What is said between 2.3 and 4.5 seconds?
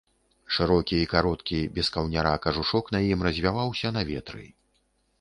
кажушок на ім развяваўся на ветры.